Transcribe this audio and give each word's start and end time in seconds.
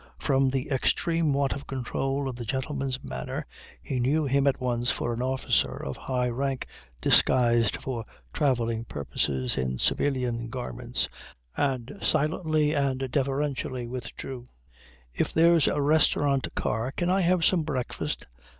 From 0.17 0.49
the 0.49 0.67
extreme 0.71 1.31
want 1.31 1.53
of 1.53 1.67
control 1.67 2.27
of 2.27 2.35
the 2.35 2.43
gentleman's 2.43 3.03
manner 3.03 3.45
he 3.83 3.99
knew 3.99 4.25
him 4.25 4.47
at 4.47 4.59
once 4.59 4.91
for 4.91 5.13
an 5.13 5.21
officer 5.21 5.73
of 5.77 5.95
high 5.95 6.27
rank 6.29 6.65
disguised 7.01 7.79
for 7.83 8.03
travelling 8.33 8.83
purposes 8.85 9.57
in 9.59 9.77
civilian 9.77 10.49
garments, 10.49 11.07
and 11.55 11.99
silently 12.01 12.73
and 12.73 13.11
deferentially 13.11 13.85
withdrew. 13.85 14.47
"If 15.13 15.35
there's 15.35 15.67
a 15.67 15.79
restaurant 15.83 16.47
car 16.55 16.91
can 16.91 17.11
I 17.11 17.21
have 17.21 17.45
some 17.45 17.61
breakfast?" 17.61 18.25